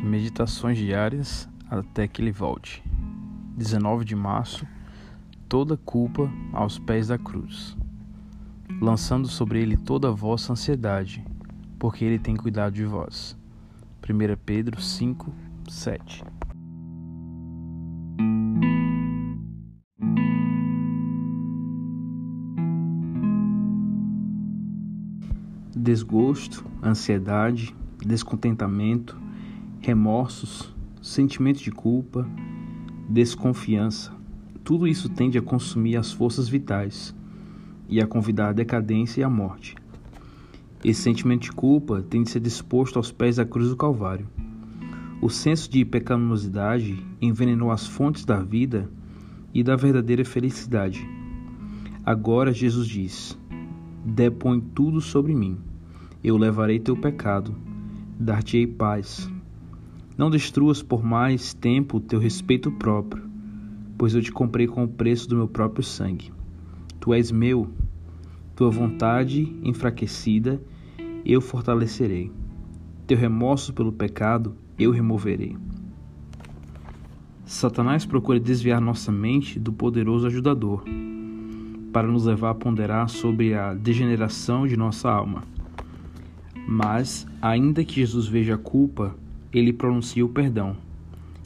[0.00, 2.82] Meditações diárias até que ele volte.
[3.56, 4.66] 19 de março.
[5.48, 7.76] Toda culpa aos pés da cruz.
[8.80, 11.24] Lançando sobre ele toda a vossa ansiedade,
[11.78, 13.36] porque ele tem cuidado de vós.
[14.08, 15.32] 1 Pedro 5,
[15.68, 16.24] 7.
[25.74, 29.18] Desgosto, ansiedade, descontentamento,
[29.80, 32.28] remorsos, sentimento de culpa,
[33.08, 34.12] desconfiança.
[34.64, 37.14] Tudo isso tende a consumir as forças vitais
[37.88, 39.76] e a convidar a decadência e a morte.
[40.84, 44.28] Esse sentimento de culpa tem de ser disposto aos pés da cruz do Calvário.
[45.20, 48.88] O senso de pecaminosidade envenenou as fontes da vida
[49.52, 51.04] e da verdadeira felicidade.
[52.04, 53.38] Agora Jesus diz:
[54.04, 55.58] Depõe tudo sobre mim.
[56.22, 57.54] Eu levarei teu pecado,
[58.18, 59.28] dar-te-ei paz.
[60.18, 63.22] Não destruas por mais tempo o teu respeito próprio,
[63.96, 66.32] pois eu te comprei com o preço do meu próprio sangue.
[66.98, 67.70] Tu és meu,
[68.56, 70.60] tua vontade enfraquecida
[71.24, 72.32] eu fortalecerei.
[73.06, 75.56] Teu remorso pelo pecado eu removerei.
[77.44, 80.82] Satanás procura desviar nossa mente do poderoso ajudador,
[81.92, 85.44] para nos levar a ponderar sobre a degeneração de nossa alma.
[86.66, 89.16] Mas, ainda que Jesus veja a culpa
[89.52, 90.76] ele pronuncia o perdão,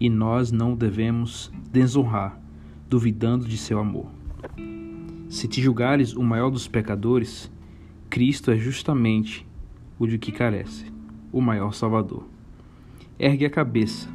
[0.00, 2.40] e nós não o devemos desonrar,
[2.88, 4.06] duvidando de seu amor.
[5.28, 7.52] Se te julgares o maior dos pecadores,
[8.08, 9.46] Cristo é justamente
[9.98, 10.86] o de que carece,
[11.30, 12.24] o maior Salvador.
[13.18, 14.08] Ergue a cabeça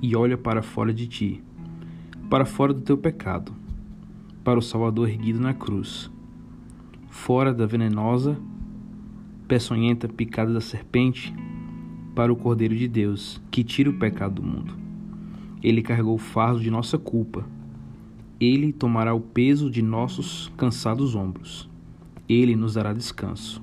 [0.00, 1.42] e olha para fora de ti,
[2.30, 3.52] para fora do teu pecado,
[4.44, 6.10] para o Salvador erguido na cruz,
[7.10, 8.38] fora da venenosa,
[9.46, 11.34] peçonhenta picada da serpente
[12.14, 14.74] para o Cordeiro de Deus, que tira o pecado do mundo.
[15.62, 17.46] Ele carregou o fardo de nossa culpa.
[18.40, 21.68] Ele tomará o peso de nossos cansados ombros.
[22.28, 23.62] Ele nos dará descanso.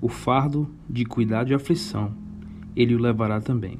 [0.00, 2.12] O fardo de cuidado e aflição,
[2.74, 3.78] ele o levará também.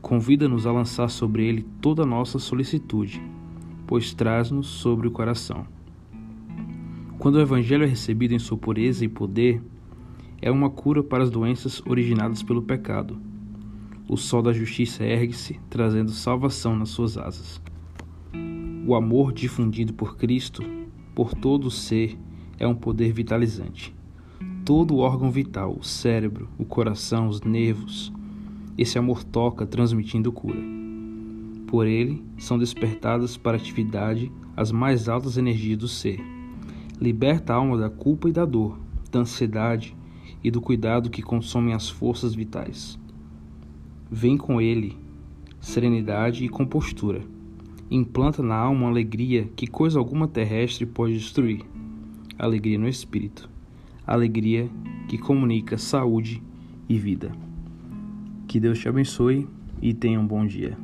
[0.00, 3.22] Convida-nos a lançar sobre ele toda a nossa solicitude,
[3.86, 5.66] pois traz-nos sobre o coração.
[7.18, 9.62] Quando o Evangelho é recebido em sua pureza e poder,
[10.44, 13.16] é uma cura para as doenças originadas pelo pecado.
[14.06, 17.58] O sol da justiça ergue-se, trazendo salvação nas suas asas.
[18.86, 20.62] O amor difundido por Cristo,
[21.14, 22.18] por todo o ser,
[22.58, 23.96] é um poder vitalizante.
[24.66, 28.12] Todo o órgão vital, o cérebro, o coração, os nervos,
[28.76, 30.60] esse amor toca, transmitindo cura.
[31.66, 36.20] Por ele são despertadas para atividade as mais altas energias do ser.
[37.00, 38.78] Liberta a alma da culpa e da dor,
[39.10, 39.96] da ansiedade,
[40.44, 42.98] e do cuidado que consomem as forças vitais.
[44.10, 45.02] Vem com ele
[45.58, 47.22] serenidade e compostura.
[47.90, 51.62] Implanta na alma alegria que coisa alguma terrestre pode destruir.
[52.38, 53.48] Alegria no espírito.
[54.06, 54.68] Alegria
[55.08, 56.42] que comunica saúde
[56.88, 57.32] e vida.
[58.46, 59.48] Que Deus te abençoe
[59.80, 60.76] e tenha um bom dia.